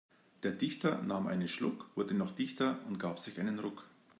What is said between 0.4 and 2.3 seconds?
Der Dichter nahm einen Schluck, wurde